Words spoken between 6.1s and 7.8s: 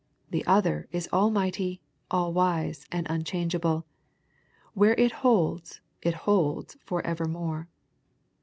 holds for evermore.